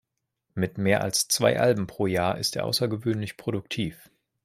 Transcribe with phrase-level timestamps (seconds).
[0.55, 4.09] Mit mehr als zwei Alben pro Jahr ist er außergewöhnlich produktiv.